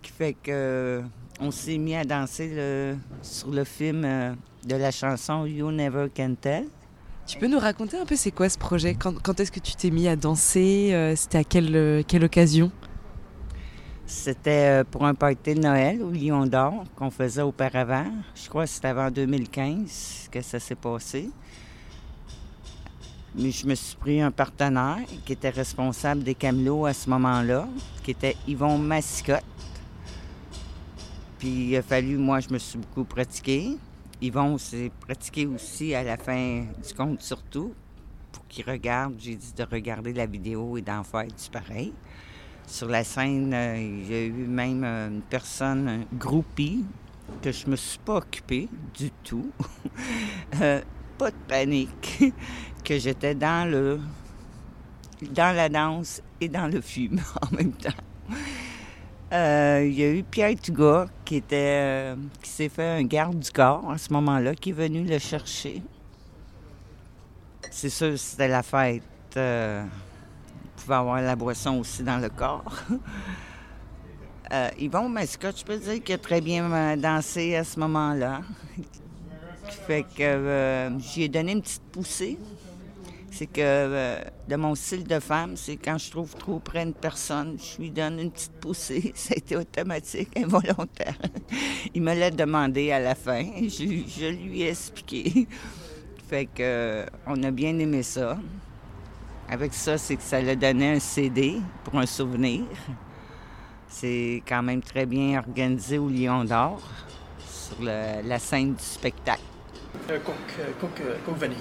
qui 0.00 0.10
fait 0.10 0.34
que 0.34 1.02
on 1.40 1.50
s'est 1.50 1.78
mis 1.78 1.94
à 1.94 2.04
danser 2.04 2.52
le, 2.54 2.96
sur 3.22 3.50
le 3.50 3.64
film 3.64 4.04
euh, 4.04 4.32
de 4.64 4.76
la 4.76 4.90
chanson 4.90 5.44
You 5.46 5.70
Never 5.70 6.08
Can 6.14 6.34
Tell. 6.40 6.66
Tu 7.26 7.38
peux 7.38 7.46
nous 7.46 7.58
raconter 7.58 7.98
un 7.98 8.06
peu 8.06 8.16
c'est 8.16 8.30
quoi 8.30 8.48
ce 8.48 8.58
projet? 8.58 8.94
Quand, 8.94 9.14
quand 9.22 9.38
est-ce 9.40 9.52
que 9.52 9.60
tu 9.60 9.74
t'es 9.74 9.90
mis 9.90 10.08
à 10.08 10.16
danser? 10.16 10.90
Euh, 10.92 11.14
C'était 11.16 11.38
à 11.38 11.44
quelle, 11.44 12.04
quelle 12.06 12.24
occasion? 12.24 12.72
C'était 14.10 14.80
euh, 14.80 14.84
pour 14.84 15.04
un 15.06 15.14
party 15.14 15.54
de 15.54 15.60
Noël 15.60 16.02
au 16.02 16.10
Lion 16.10 16.44
d'Or 16.44 16.84
qu'on 16.96 17.10
faisait 17.10 17.42
auparavant. 17.42 18.06
Je 18.34 18.48
crois 18.48 18.64
que 18.64 18.70
c'était 18.70 18.88
avant 18.88 19.08
2015 19.08 20.28
que 20.32 20.42
ça 20.42 20.58
s'est 20.58 20.74
passé. 20.74 21.30
Mais 23.36 23.52
je 23.52 23.64
me 23.66 23.74
suis 23.76 23.96
pris 23.96 24.20
un 24.20 24.32
partenaire 24.32 24.98
qui 25.24 25.32
était 25.32 25.50
responsable 25.50 26.24
des 26.24 26.34
camelots 26.34 26.86
à 26.86 26.92
ce 26.92 27.08
moment-là, 27.08 27.68
qui 28.02 28.10
était 28.10 28.36
Yvon 28.48 28.78
Mascotte. 28.78 29.44
Puis 31.38 31.68
il 31.68 31.76
a 31.76 31.82
fallu, 31.82 32.16
moi, 32.16 32.40
je 32.40 32.52
me 32.52 32.58
suis 32.58 32.78
beaucoup 32.78 33.04
pratiqué. 33.04 33.76
Yvon 34.20 34.58
s'est 34.58 34.90
pratiqué 35.00 35.46
aussi 35.46 35.94
à 35.94 36.02
la 36.02 36.16
fin 36.16 36.64
du 36.84 36.94
compte, 36.94 37.22
surtout, 37.22 37.72
pour 38.32 38.44
qu'il 38.48 38.68
regarde. 38.68 39.14
J'ai 39.20 39.36
dit 39.36 39.54
de 39.56 39.62
regarder 39.62 40.12
la 40.12 40.26
vidéo 40.26 40.76
et 40.76 40.82
d'en 40.82 41.04
faire 41.04 41.26
du 41.26 41.50
pareil. 41.52 41.92
Sur 42.70 42.86
la 42.86 43.02
scène, 43.02 43.52
euh, 43.52 43.76
il 43.76 44.08
y 44.08 44.14
a 44.14 44.22
eu 44.22 44.46
même 44.46 44.84
une 44.84 45.22
personne, 45.28 46.06
groupie, 46.14 46.84
que 47.42 47.50
je 47.50 47.66
me 47.66 47.74
suis 47.74 47.98
pas 47.98 48.18
occupée 48.18 48.68
du 48.96 49.10
tout. 49.24 49.50
Euh, 50.60 50.80
pas 51.16 51.30
de 51.30 51.36
panique, 51.46 52.24
que 52.84 52.98
j'étais 52.98 53.36
dans 53.36 53.70
le 53.70 54.00
dans 55.30 55.54
la 55.54 55.68
danse 55.68 56.20
et 56.40 56.48
dans 56.48 56.66
le 56.66 56.80
film 56.80 57.20
en 57.42 57.54
même 57.54 57.72
temps. 57.72 57.90
Euh, 59.32 59.86
il 59.86 59.92
y 59.92 60.02
a 60.02 60.10
eu 60.10 60.24
Pierre 60.24 60.56
Tuga 60.60 61.06
qui 61.24 61.36
était 61.36 62.14
qui 62.42 62.50
s'est 62.50 62.68
fait 62.68 62.98
un 62.98 63.04
garde 63.04 63.38
du 63.38 63.50
corps 63.50 63.90
à 63.92 63.96
ce 63.96 64.12
moment-là, 64.12 64.56
qui 64.56 64.70
est 64.70 64.72
venu 64.72 65.04
le 65.04 65.18
chercher. 65.18 65.82
C'est 67.70 67.90
sûr, 67.90 68.18
c'était 68.18 68.48
la 68.48 68.64
fête 68.64 69.38
pouvait 70.80 70.94
avoir 70.94 71.20
la 71.20 71.36
boisson 71.36 71.78
aussi 71.78 72.02
dans 72.02 72.18
le 72.18 72.28
corps. 72.28 72.72
euh, 74.52 74.68
Yvon 74.78 75.08
Mascotte, 75.08 75.58
je 75.58 75.64
peux 75.64 75.78
dire 75.78 76.02
qu'il 76.02 76.14
a 76.14 76.18
très 76.18 76.40
bien 76.40 76.70
euh, 76.70 76.96
dansé 76.96 77.56
à 77.56 77.64
ce 77.64 77.78
moment-là? 77.80 78.40
fait 79.70 80.02
que 80.02 80.22
euh, 80.22 80.98
j'y 80.98 81.24
ai 81.24 81.28
donné 81.28 81.52
une 81.52 81.62
petite 81.62 81.82
poussée. 81.92 82.38
C'est 83.32 83.46
que 83.46 83.60
euh, 83.60 84.20
de 84.48 84.56
mon 84.56 84.74
style 84.74 85.04
de 85.04 85.20
femme, 85.20 85.56
c'est 85.56 85.76
quand 85.76 85.96
je 85.98 86.10
trouve 86.10 86.34
trop 86.34 86.58
près 86.58 86.84
d'une 86.84 86.94
personne, 86.94 87.56
je 87.58 87.80
lui 87.80 87.90
donne 87.90 88.18
une 88.18 88.30
petite 88.30 88.52
poussée. 88.60 89.12
Ça 89.16 89.34
a 89.34 89.38
été 89.38 89.56
automatique, 89.56 90.36
involontaire. 90.36 91.18
Il 91.94 92.02
me 92.02 92.14
l'a 92.14 92.30
demandé 92.30 92.90
à 92.90 92.98
la 92.98 93.14
fin. 93.14 93.44
Je, 93.62 94.02
je 94.08 94.26
lui 94.26 94.62
ai 94.62 94.70
expliqué. 94.70 95.46
fait 96.28 96.46
que 96.46 97.06
on 97.26 97.42
a 97.44 97.50
bien 97.50 97.78
aimé 97.78 98.02
ça. 98.02 98.36
Avec 99.50 99.74
ça, 99.74 99.98
c'est 99.98 100.16
que 100.16 100.22
ça 100.22 100.40
l'a 100.40 100.54
donné 100.54 100.92
un 100.92 101.00
CD 101.00 101.60
pour 101.84 101.98
un 101.98 102.06
souvenir. 102.06 102.62
C'est 103.88 104.42
quand 104.46 104.62
même 104.62 104.80
très 104.80 105.06
bien 105.06 105.38
organisé 105.38 105.98
au 105.98 106.08
Lion 106.08 106.44
d'Or, 106.44 106.80
sur 107.48 107.82
la 107.82 108.38
scène 108.38 108.74
du 108.74 108.84
spectacle. 108.84 109.42
Euh, 110.08 110.18
coke, 110.24 110.34
euh, 110.60 110.70
coke, 110.80 111.00
euh, 111.00 111.16
coke, 111.24 111.38
vanille. 111.38 111.56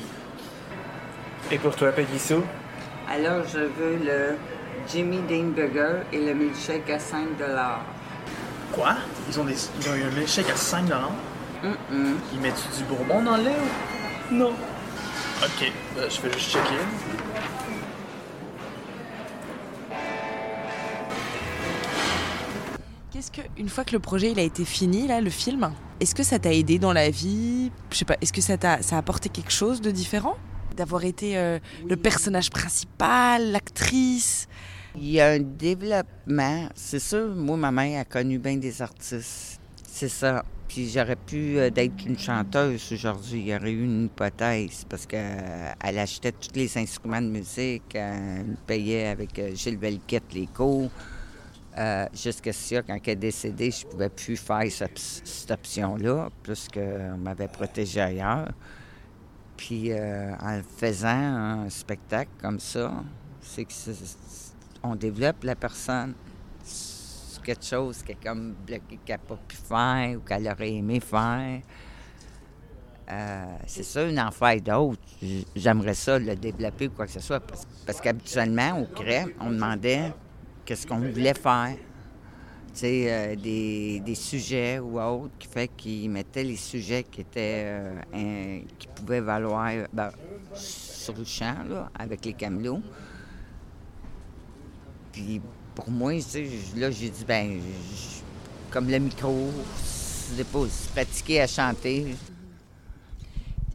Et 1.51 1.57
pour 1.57 1.75
toi, 1.75 1.91
Sou? 2.17 2.43
Alors, 3.09 3.43
je 3.47 3.59
veux 3.59 3.97
le 4.03 4.35
Jimmy 4.87 5.19
Dean 5.27 5.49
Burger 5.49 6.03
et 6.13 6.25
le 6.25 6.33
milkshake 6.33 6.89
à 6.89 6.99
5 6.99 7.27
Quoi? 8.71 8.95
Ils 9.27 9.39
ont, 9.39 9.45
des, 9.45 9.55
ils 9.81 9.89
ont 9.89 9.95
eu 9.95 10.03
un 10.03 10.11
milkshake 10.11 10.49
à 10.49 10.55
5 10.55 10.83
mm 10.83 12.15
Ils 12.33 12.39
mettent 12.39 12.67
du 12.77 12.83
bourbon 12.83 13.23
dans 13.23 13.37
le 13.37 13.43
lait 13.43 13.55
ou... 14.31 14.35
Non. 14.35 14.51
OK, 14.51 15.71
ben, 15.95 16.09
je 16.09 16.21
vais 16.21 16.33
juste 16.33 16.51
checker. 16.51 16.75
Est-ce 23.19 23.31
que 23.31 23.41
une 23.57 23.67
fois 23.67 23.83
que 23.83 23.91
le 23.91 23.99
projet 23.99 24.31
il 24.31 24.39
a 24.39 24.43
été 24.43 24.63
fini, 24.63 25.05
là, 25.05 25.19
le 25.19 25.29
film, 25.29 25.73
est-ce 25.99 26.15
que 26.15 26.23
ça 26.23 26.39
t'a 26.39 26.53
aidé 26.53 26.79
dans 26.79 26.93
la 26.93 27.09
vie? 27.09 27.69
Je 27.91 27.97
sais 27.97 28.05
pas. 28.05 28.15
Est-ce 28.21 28.31
que 28.31 28.39
ça 28.39 28.57
t'a 28.57 28.81
ça 28.81 28.95
a 28.95 28.99
apporté 28.99 29.27
quelque 29.27 29.51
chose 29.51 29.81
de 29.81 29.91
différent? 29.91 30.37
D'avoir 30.77 31.03
été 31.03 31.37
euh, 31.37 31.59
le 31.85 31.97
personnage 31.97 32.49
principal, 32.49 33.51
l'actrice? 33.51 34.47
Il 34.95 35.11
y 35.11 35.19
a 35.19 35.31
un 35.31 35.39
développement. 35.39 36.69
C'est 36.75 36.99
sûr, 36.99 37.35
moi, 37.35 37.57
ma 37.57 37.71
mère 37.71 37.99
a 37.99 38.05
connu 38.05 38.39
bien 38.39 38.55
des 38.55 38.81
artistes. 38.81 39.59
C'est 39.85 40.07
ça. 40.07 40.45
Puis 40.69 40.89
j'aurais 40.89 41.17
pu 41.17 41.57
euh, 41.57 41.69
d'être 41.69 42.05
une 42.05 42.17
chanteuse 42.17 42.89
aujourd'hui. 42.93 43.41
Il 43.41 43.47
y 43.47 43.53
aurait 43.53 43.71
eu 43.71 43.83
une 43.83 44.05
hypothèse 44.05 44.85
parce 44.87 45.05
qu'elle 45.05 45.75
achetait 45.99 46.31
tous 46.31 46.55
les 46.55 46.77
instruments 46.77 47.21
de 47.21 47.27
musique, 47.27 47.95
elle 47.95 48.55
payait 48.65 49.07
avec 49.07 49.37
euh, 49.39 49.53
Gilles 49.53 49.77
Velquette 49.77 50.33
les 50.33 50.47
cours. 50.47 50.89
Euh, 51.77 52.07
jusqu'à 52.13 52.51
ça, 52.51 52.81
quand 52.81 52.97
elle 53.03 53.09
est 53.11 53.15
décédée, 53.15 53.71
je 53.71 53.85
ne 53.85 53.91
pouvais 53.91 54.09
plus 54.09 54.37
faire 54.37 54.63
cette, 54.71 55.51
option-là, 55.51 56.29
puisqu'on 56.43 57.17
m'avait 57.17 57.47
protégé 57.47 58.01
ailleurs. 58.01 58.49
Puis 59.55 59.91
euh, 59.91 60.33
en 60.41 60.61
faisant 60.77 61.07
un 61.09 61.69
spectacle 61.69 62.31
comme 62.41 62.59
ça, 62.59 62.91
c'est 63.41 63.67
qu'on 64.81 64.95
développe 64.95 65.43
la 65.43 65.55
personne 65.55 66.13
sur 66.63 67.41
quelque 67.41 67.65
chose 67.65 68.01
qu'elle 68.03 68.17
comme 68.17 68.55
bloqué 68.65 68.99
qu'elle 69.05 69.17
n'a 69.17 69.17
pas 69.17 69.39
pu 69.47 69.57
faire 69.57 70.17
ou 70.17 70.21
qu'elle 70.21 70.47
aurait 70.47 70.73
aimé 70.73 70.99
faire. 70.99 71.61
Euh, 73.11 73.45
c'est 73.65 73.83
ça, 73.83 74.03
une 74.03 74.19
en 74.19 74.29
d'autres. 74.63 75.01
J'aimerais 75.55 75.95
ça 75.95 76.19
le 76.19 76.35
développer 76.35 76.87
ou 76.87 76.91
quoi 76.91 77.05
que 77.05 77.11
ce 77.11 77.19
soit. 77.19 77.41
Parce, 77.85 77.99
qu'habituellement, 78.01 78.81
au 78.81 78.85
CREM, 78.85 79.31
on 79.39 79.49
demandait 79.49 80.13
qu'est-ce 80.69 80.85
qu'on 80.85 80.99
voulait 80.99 81.33
faire. 81.33 81.75
Euh, 82.83 83.35
des, 83.35 84.15
sujets 84.15 84.77
ou 84.77 85.01
autres, 85.01 85.33
qui 85.39 85.47
fait 85.47 85.67
qu'ils 85.67 86.09
mettaient 86.11 86.43
les 86.43 86.55
sujets 86.55 87.03
qui 87.03 87.21
étaient 87.21 87.63
euh, 88.13 88.61
qui 88.77 88.87
pouvaient 88.95 89.19
valoir 89.19 89.71
ben, 89.91 90.11
sur 90.53 91.17
le 91.17 91.25
champ, 91.25 91.55
là, 91.67 91.89
avec 91.97 92.23
les 92.23 92.33
camelots. 92.33 92.83
Puis 95.11 95.41
pour 95.73 95.89
moi, 95.89 96.13
là, 96.13 96.91
j'ai 96.91 97.09
dit, 97.09 97.25
ben 97.27 97.59
comme 98.69 98.91
le 98.91 98.99
micro, 98.99 99.49
se 99.83 100.35
dépose, 100.35 100.87
pratiquer 100.93 101.41
à 101.41 101.47
chanter. 101.47 102.15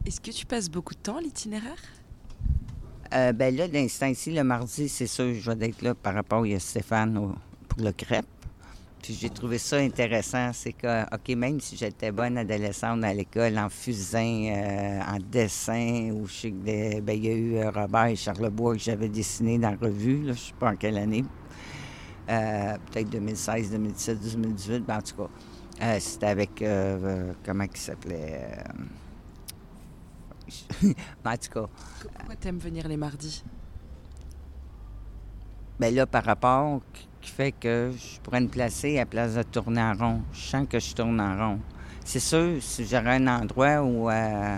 Est-ce 0.05 0.21
que 0.21 0.31
tu 0.31 0.45
passes 0.45 0.69
beaucoup 0.69 0.93
de 0.93 0.99
temps 0.99 1.17
à 1.17 1.21
l'itinéraire? 1.21 1.83
Euh, 3.13 3.33
ben 3.33 3.55
là, 3.55 3.67
l'instant 3.67 4.07
ici, 4.07 4.31
le 4.31 4.43
mardi, 4.43 4.89
c'est 4.89 5.07
sûr, 5.07 5.33
je 5.33 5.51
vais 5.51 5.69
être 5.69 5.81
là 5.81 5.93
par 5.93 6.15
rapport 6.15 6.43
à 6.43 6.59
Stéphane 6.59 7.33
pour 7.67 7.83
le 7.83 7.91
crêpe. 7.91 8.25
Puis 9.01 9.13
j'ai 9.13 9.29
trouvé 9.29 9.59
ça 9.59 9.77
intéressant, 9.77 10.51
c'est 10.51 10.73
que, 10.73 11.03
OK, 11.13 11.29
même 11.37 11.59
si 11.59 11.77
j'étais 11.77 12.11
bonne 12.11 12.39
adolescente 12.39 13.03
à 13.03 13.13
l'école, 13.13 13.59
en 13.59 13.69
fusain, 13.69 14.47
euh, 14.47 15.01
en 15.01 15.19
dessin, 15.19 16.09
ou 16.11 16.25
je 16.25 16.33
sais 16.33 16.51
que 16.51 16.99
ben, 17.01 17.15
il 17.15 17.25
y 17.25 17.29
a 17.29 17.33
eu 17.33 17.55
euh, 17.57 17.69
Robert 17.69 18.07
et 18.07 18.15
Charlebois 18.15 18.73
que 18.73 18.79
j'avais 18.79 19.09
dessiné 19.09 19.59
dans 19.59 19.71
la 19.71 19.77
revue, 19.77 20.23
je 20.23 20.29
ne 20.29 20.33
sais 20.33 20.53
pas 20.59 20.71
en 20.71 20.75
quelle 20.75 20.97
année, 20.97 21.23
peut-être 22.25 23.09
2016, 23.11 23.69
2017, 23.69 24.19
2018, 24.33 24.79
ben, 24.79 24.97
en 24.97 25.01
tout 25.01 25.15
cas, 25.79 25.99
c'était 25.99 26.25
avec, 26.25 26.63
comment 27.45 27.65
il 27.71 27.77
s'appelait? 27.77 28.63
Tout 30.81 30.93
cas. 31.23 31.67
Pourquoi 32.17 32.35
t'aimes 32.39 32.59
venir 32.59 32.87
les 32.87 32.97
mardis? 32.97 33.43
Ben 35.79 35.93
là, 35.93 36.05
par 36.05 36.23
rapport 36.23 36.81
qui 37.25 37.31
fait 37.31 37.51
que 37.51 37.91
je 37.97 38.19
pourrais 38.21 38.39
me 38.39 38.47
placer 38.47 38.99
à 38.99 39.05
place 39.05 39.33
de 39.33 39.43
tourner 39.43 39.81
en 39.81 39.93
rond. 39.93 40.21
Je 40.31 40.39
sens 40.39 40.67
que 40.69 40.79
je 40.79 40.93
tourne 40.93 41.19
en 41.19 41.35
rond. 41.35 41.59
C'est 42.03 42.19
sûr, 42.19 42.61
si 42.61 42.85
j'aurais 42.85 43.15
un 43.15 43.27
endroit 43.27 43.81
où 43.81 44.09
euh, 44.09 44.57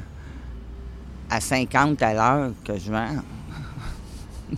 à 1.30 1.42
50 1.42 2.02
à 2.02 2.14
l'heure 2.14 2.52
que 2.66 2.78
je 2.78 2.92
vends, 2.92 3.16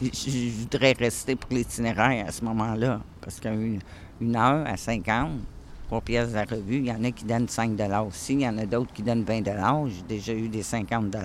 je, 0.00 0.50
voudrais 0.60 0.92
rester 0.92 1.34
pour 1.34 1.50
l'itinéraire 1.50 2.26
à 2.28 2.32
ce 2.32 2.44
moment-là. 2.44 3.00
Parce 3.20 3.40
qu'une 3.40 3.80
une 4.20 4.36
heure 4.36 4.66
à 4.66 4.76
50, 4.76 5.40
pour 5.88 6.02
pièces 6.02 6.30
de 6.30 6.34
la 6.34 6.44
revue, 6.44 6.76
il 6.76 6.86
y 6.86 6.92
en 6.92 7.02
a 7.02 7.10
qui 7.10 7.24
donnent 7.24 7.48
5 7.48 7.80
aussi, 8.06 8.34
il 8.34 8.42
y 8.42 8.48
en 8.48 8.58
a 8.58 8.66
d'autres 8.66 8.92
qui 8.92 9.02
donnent 9.02 9.24
20 9.24 9.42
J'ai 9.88 10.02
déjà 10.02 10.34
eu 10.34 10.48
des 10.48 10.62
50 10.62 11.16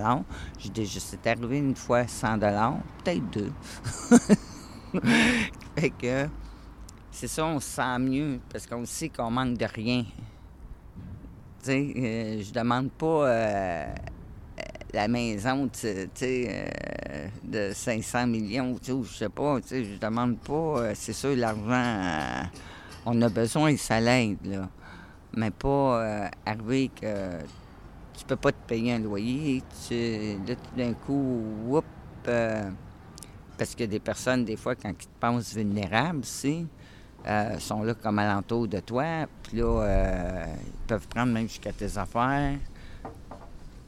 J'ai 0.57 0.69
déjà, 0.69 0.99
c'est 0.99 1.27
arrivé 1.27 1.57
une 1.57 1.75
fois 1.75 2.07
100 2.07 2.39
peut-être 2.39 3.29
deux. 3.31 3.51
fait 5.77 5.89
que 5.89 6.27
c'est 7.11 7.27
ça, 7.27 7.45
on 7.45 7.59
se 7.59 7.67
sent 7.67 7.99
mieux 7.99 8.39
parce 8.51 8.65
qu'on 8.65 8.85
sait 8.85 9.09
qu'on 9.09 9.29
manque 9.29 9.57
de 9.57 9.65
rien. 9.65 10.03
Tu 11.59 11.69
sais, 11.69 11.93
euh, 11.95 12.41
je 12.41 12.51
demande 12.51 12.89
pas 12.91 13.27
euh, 13.27 13.95
la 14.93 15.07
maison, 15.07 15.69
euh, 15.83 16.07
de 17.43 17.71
500 17.73 18.27
millions, 18.27 18.75
tu 18.81 18.91
sais, 18.91 18.97
je 19.03 19.13
sais 19.13 19.29
pas, 19.29 19.59
tu 19.61 19.67
sais, 19.67 19.83
je 19.83 19.99
demande 19.99 20.39
pas, 20.39 20.95
c'est 20.95 21.13
sûr, 21.13 21.35
l'argent, 21.35 22.49
on 23.05 23.21
a 23.21 23.29
besoin, 23.29 23.75
ça 23.77 23.99
l'aide, 23.99 24.45
là. 24.45 24.69
Mais 25.35 25.51
pas 25.51 26.29
arriver 26.45 26.89
que 26.89 27.39
tu 28.13 28.25
peux 28.25 28.35
pas 28.35 28.51
te 28.51 28.67
payer 28.67 28.93
un 28.93 28.99
loyer, 28.99 29.63
tu, 29.87 29.95
là, 30.47 30.55
tout 30.55 30.77
d'un 30.77 30.93
coup, 30.93 31.41
whoop, 31.65 31.85
parce 33.57 33.71
qu'il 33.71 33.81
y 33.81 33.83
a 33.83 33.87
des 33.87 33.99
personnes, 33.99 34.45
des 34.45 34.55
fois, 34.55 34.75
quand 34.75 34.89
ils 34.89 34.95
te 34.95 35.19
pensent 35.19 35.55
vulnérables, 35.55 36.19
aussi, 36.19 36.67
euh, 37.25 37.57
sont 37.59 37.83
là 37.83 37.93
comme 37.93 38.19
alentour 38.19 38.67
de 38.67 38.79
toi. 38.79 39.25
Puis 39.43 39.57
là, 39.57 39.65
euh, 39.65 40.45
ils 40.65 40.87
peuvent 40.87 41.07
prendre 41.07 41.31
même 41.31 41.47
jusqu'à 41.47 41.71
tes 41.71 41.97
affaires. 41.97 42.57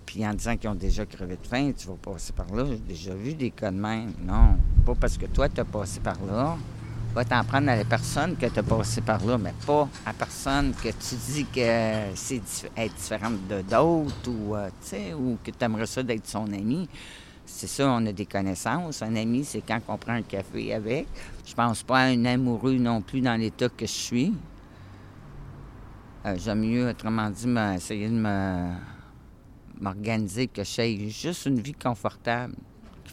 Puis 0.05 0.25
en 0.25 0.34
disant 0.34 0.55
qu'ils 0.55 0.69
ont 0.69 0.75
déjà 0.75 1.05
crevé 1.05 1.36
de 1.36 1.45
faim, 1.45 1.72
tu 1.77 1.88
vas 1.88 1.95
passer 1.95 2.31
par 2.31 2.48
là. 2.55 2.63
J'ai 2.65 2.77
déjà 2.77 3.13
vu 3.13 3.34
des 3.34 3.51
cas 3.51 3.72
de 3.72 3.77
même. 3.77 4.13
Non, 4.22 4.57
pas 4.86 4.95
parce 4.95 5.17
que 5.17 5.25
toi, 5.25 5.50
tu 5.50 5.60
as 5.60 5.65
passé 5.65 6.00
par 6.00 6.17
là. 6.25 6.55
Va 7.15 7.24
t'en 7.24 7.43
prendre 7.45 7.69
à 7.69 7.77
la 7.77 7.86
personne 7.86 8.36
que 8.36 8.45
tu 8.45 8.60
as 8.60 8.63
passé 8.63 9.00
par 9.00 9.25
là, 9.25 9.38
mais 9.38 9.53
pas 9.65 9.88
à 10.05 10.12
personne 10.12 10.74
que 10.74 10.89
tu 10.89 11.15
dis 11.31 11.45
que 11.45 12.13
c'est 12.13 12.41
être 12.75 12.93
différente 12.93 13.48
de 13.48 13.62
d'autres 13.62 14.29
ou, 14.29 14.53
euh, 14.53 14.70
ou 15.18 15.37
que 15.42 15.50
tu 15.50 15.63
aimerais 15.63 15.85
ça 15.85 16.03
d'être 16.03 16.27
son 16.27 16.51
ami 16.51 16.89
c'est 17.46 17.68
ça, 17.68 17.87
on 17.87 18.05
a 18.05 18.11
des 18.11 18.25
connaissances. 18.25 19.01
Un 19.01 19.16
ami, 19.16 19.46
c'est 19.46 19.61
quand 19.61 19.79
on 19.87 19.98
prend 19.98 20.13
un 20.13 20.24
café 20.24 20.74
avec. 20.74 21.07
Je 21.46 21.53
pense 21.53 21.83
pas 21.83 22.00
à 22.00 22.05
un 22.05 22.25
amoureux 22.25 22.77
non 22.77 23.01
plus 23.01 23.22
dans 23.22 23.39
l'état 23.39 23.70
que 23.70 23.85
je 23.85 23.92
suis. 23.92 24.33
Euh, 26.25 26.35
j'aime 26.37 26.61
mieux, 26.61 26.89
autrement 26.89 27.29
dit, 27.29 27.48
essayer 27.75 28.09
de 28.09 28.70
m'organiser 29.79 30.48
que 30.48 30.63
j'ai 30.63 31.09
juste 31.09 31.46
une 31.46 31.59
vie 31.59 31.74
confortable. 31.74 32.55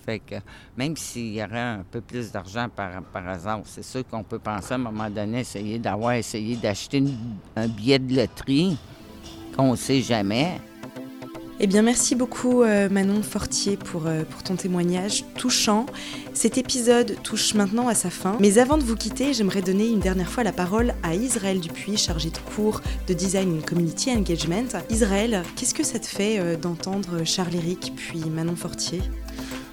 Fait 0.04 0.18
que 0.18 0.36
même 0.76 0.96
s'il 0.96 1.34
y 1.34 1.42
aurait 1.42 1.58
un 1.58 1.84
peu 1.90 2.00
plus 2.00 2.32
d'argent 2.32 2.68
par, 2.74 3.02
par 3.02 3.28
hasard, 3.28 3.60
c'est 3.64 3.84
sûr 3.84 4.06
qu'on 4.08 4.22
peut 4.22 4.38
penser 4.38 4.72
à 4.72 4.74
un 4.76 4.78
moment 4.78 5.10
donné, 5.10 5.40
essayer 5.40 5.78
d'avoir 5.78 6.14
essayé 6.14 6.56
d'acheter 6.56 7.02
un 7.56 7.68
billet 7.68 7.98
de 7.98 8.16
loterie 8.16 8.76
qu'on 9.56 9.72
ne 9.72 9.76
sait 9.76 10.00
jamais. 10.00 10.60
Eh 11.64 11.68
bien, 11.68 11.82
merci 11.82 12.16
beaucoup 12.16 12.62
euh, 12.62 12.88
Manon 12.88 13.22
Fortier 13.22 13.76
pour, 13.76 14.08
euh, 14.08 14.24
pour 14.24 14.42
ton 14.42 14.56
témoignage 14.56 15.24
touchant. 15.36 15.86
Cet 16.32 16.58
épisode 16.58 17.14
touche 17.22 17.54
maintenant 17.54 17.86
à 17.86 17.94
sa 17.94 18.10
fin. 18.10 18.36
Mais 18.40 18.58
avant 18.58 18.78
de 18.78 18.82
vous 18.82 18.96
quitter, 18.96 19.32
j'aimerais 19.32 19.62
donner 19.62 19.86
une 19.86 20.00
dernière 20.00 20.28
fois 20.28 20.42
la 20.42 20.50
parole 20.50 20.92
à 21.04 21.14
Israël 21.14 21.60
Dupuis, 21.60 21.98
chargé 21.98 22.30
de 22.30 22.38
cours 22.56 22.80
de 23.06 23.14
Design 23.14 23.58
and 23.58 23.64
Community 23.64 24.10
Engagement. 24.10 24.64
Israël, 24.90 25.44
qu'est-ce 25.54 25.74
que 25.74 25.84
ça 25.84 26.00
te 26.00 26.06
fait 26.06 26.40
euh, 26.40 26.56
d'entendre 26.56 27.24
Charles 27.24 27.54
Éric 27.54 27.92
puis 27.96 28.24
Manon 28.28 28.56
Fortier? 28.56 29.00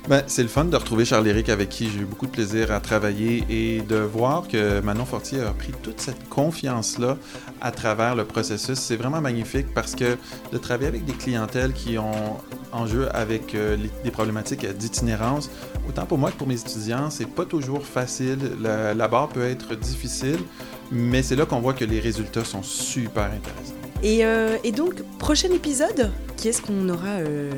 Ben, 0.09 0.23
c'est 0.25 0.41
le 0.41 0.49
fun 0.49 0.65
de 0.65 0.75
retrouver 0.75 1.05
Charles-Éric 1.05 1.49
avec 1.49 1.69
qui 1.69 1.87
j'ai 1.87 1.99
eu 1.99 2.05
beaucoup 2.05 2.25
de 2.25 2.31
plaisir 2.31 2.71
à 2.71 2.79
travailler 2.79 3.43
et 3.47 3.81
de 3.81 3.97
voir 3.97 4.47
que 4.47 4.81
Manon 4.81 5.05
Fortier 5.05 5.41
a 5.41 5.51
pris 5.51 5.71
toute 5.83 6.01
cette 6.01 6.27
confiance-là 6.29 7.15
à 7.61 7.69
travers 7.69 8.15
le 8.15 8.25
processus. 8.25 8.79
C'est 8.79 8.95
vraiment 8.95 9.21
magnifique 9.21 9.67
parce 9.75 9.93
que 9.93 10.17
de 10.51 10.57
travailler 10.57 10.87
avec 10.87 11.05
des 11.05 11.13
clientèles 11.13 11.73
qui 11.73 11.99
ont 11.99 12.37
en 12.71 12.87
jeu 12.87 13.07
avec 13.15 13.53
euh, 13.53 13.77
des 14.03 14.09
problématiques 14.09 14.65
d'itinérance, 14.65 15.51
autant 15.87 16.07
pour 16.07 16.17
moi 16.17 16.31
que 16.31 16.37
pour 16.37 16.47
mes 16.47 16.59
étudiants, 16.59 17.11
c'est 17.11 17.29
pas 17.29 17.45
toujours 17.45 17.85
facile. 17.85 18.39
La, 18.61 19.07
barre 19.07 19.29
peut 19.29 19.45
être 19.45 19.75
difficile, 19.75 20.39
mais 20.91 21.21
c'est 21.21 21.35
là 21.35 21.45
qu'on 21.45 21.59
voit 21.59 21.73
que 21.73 21.85
les 21.85 21.99
résultats 21.99 22.45
sont 22.45 22.63
super 22.63 23.25
intéressants. 23.25 23.75
Et, 24.01 24.25
euh, 24.25 24.57
donc, 24.75 25.03
prochain 25.19 25.51
épisode, 25.51 26.11
qui 26.35 26.47
est-ce 26.47 26.63
qu'on 26.63 26.89
aura 26.89 27.19
euh, 27.19 27.51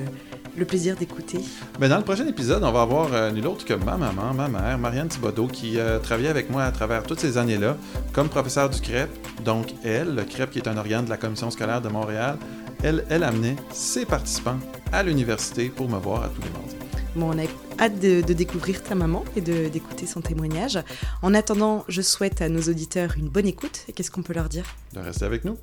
le 0.62 0.68
plaisir 0.68 0.96
d'écouter. 0.96 1.40
Mais 1.80 1.90
dans 1.90 1.98
le 1.98 2.04
prochain 2.04 2.28
épisode, 2.28 2.64
on 2.64 2.72
va 2.72 2.84
avoir 2.84 3.12
euh, 3.14 3.32
nul 3.32 3.48
autre 3.48 3.66
que 3.66 3.74
ma 3.74 3.98
maman, 3.98 4.34
ma 4.34 4.48
mère, 4.48 4.78
Marianne 4.78 5.08
Thibodeau, 5.08 5.48
qui 5.48 5.80
a 5.80 5.98
travaillé 5.98 6.30
avec 6.30 6.52
moi 6.52 6.64
à 6.64 6.72
travers 6.72 7.02
toutes 7.02 7.20
ces 7.20 7.40
années-là 7.40 7.78
comme 8.14 8.30
professeur 8.30 8.70
du 8.70 8.80
CREP. 8.80 9.10
Donc, 9.44 9.74
elle, 9.84 10.14
le 10.14 10.24
CREP 10.24 10.52
qui 10.52 10.60
est 10.60 10.68
un 10.68 10.78
organe 10.78 11.06
de 11.06 11.10
la 11.10 11.18
Commission 11.18 11.50
scolaire 11.50 11.82
de 11.82 11.90
Montréal, 11.90 12.38
elle, 12.84 13.04
elle 13.10 13.24
amenait 13.24 13.56
ses 13.74 14.06
participants 14.06 14.60
à 14.92 15.02
l'université 15.02 15.70
pour 15.70 15.90
me 15.90 15.98
voir 15.98 16.24
à 16.24 16.30
tous 16.30 16.42
les 16.42 16.50
mardis. 16.52 16.76
Bon, 17.16 17.32
on 17.34 17.40
a 17.40 17.48
hâte 17.84 18.00
de, 18.00 18.22
de 18.22 18.34
découvrir 18.34 18.84
ta 18.84 18.94
maman 18.94 19.26
et 19.36 19.42
d'écouter 19.42 20.06
son 20.06 20.22
témoignage. 20.22 20.80
En 21.24 21.34
attendant, 21.34 21.84
je 21.88 22.04
souhaite 22.04 22.42
à 22.42 22.50
nos 22.50 22.62
auditeurs 22.62 23.16
une 23.18 23.30
bonne 23.30 23.48
écoute. 23.48 23.88
Qu'est-ce 23.96 24.12
qu'on 24.12 24.22
peut 24.22 24.34
leur 24.34 24.48
dire? 24.48 24.64
De 24.94 25.00
rester 25.00 25.26
avec 25.26 25.44
nous. 25.44 25.58